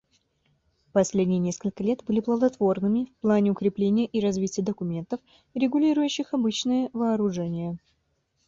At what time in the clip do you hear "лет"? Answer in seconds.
1.83-2.03